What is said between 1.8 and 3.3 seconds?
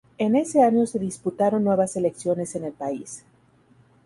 elecciones en el país.